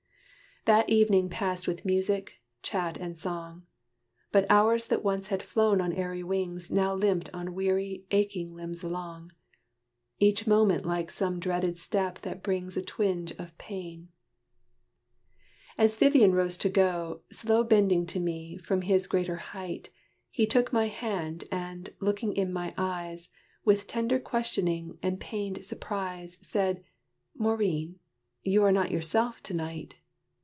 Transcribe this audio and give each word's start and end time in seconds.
That 0.65 0.87
evening 0.91 1.27
passed 1.27 1.67
with 1.67 1.85
music, 1.85 2.39
chat 2.61 2.95
and 2.95 3.17
song: 3.17 3.65
But 4.31 4.45
hours 4.47 4.85
that 4.87 5.03
once 5.03 5.27
had 5.29 5.41
flown 5.41 5.81
on 5.81 5.91
airy 5.91 6.21
wings 6.21 6.69
Now 6.69 6.93
limped 6.93 7.31
on 7.33 7.55
weary, 7.55 8.05
aching 8.11 8.53
limbs 8.53 8.83
along, 8.83 9.31
Each 10.19 10.45
moment 10.45 10.85
like 10.85 11.09
some 11.09 11.39
dreaded 11.39 11.79
step 11.79 12.19
that 12.21 12.43
brings 12.43 12.77
A 12.77 12.83
twinge 12.83 13.31
of 13.39 13.57
pain. 13.57 14.09
As 15.79 15.97
Vivian 15.97 16.31
rose 16.33 16.57
to 16.57 16.69
go, 16.69 17.21
Slow 17.31 17.63
bending 17.63 18.05
to 18.05 18.19
me, 18.19 18.57
from 18.59 18.83
his 18.83 19.07
greater 19.07 19.37
height, 19.37 19.89
He 20.29 20.45
took 20.45 20.71
my 20.71 20.89
hand, 20.89 21.43
and, 21.51 21.89
looking 21.99 22.33
in 22.35 22.53
my 22.53 22.75
eyes, 22.77 23.31
With 23.65 23.87
tender 23.87 24.19
questioning 24.19 24.99
and 25.01 25.19
pained 25.19 25.65
surprise, 25.65 26.37
Said, 26.47 26.83
"Maurine, 27.35 27.97
you 28.43 28.63
are 28.63 28.71
not 28.71 28.91
yourself 28.91 29.41
to 29.41 29.55
night! 29.55 29.95